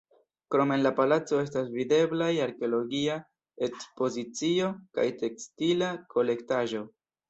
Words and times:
Krome 0.53 0.77
en 0.77 0.85
la 0.87 0.91
palaco 0.99 1.41
estas 1.49 1.69
videblaj 1.75 2.31
arkeologia 2.47 3.21
ekspozicio 3.71 4.75
kaj 5.01 5.09
tekstila 5.25 5.97
kolektaĵo. 6.19 6.89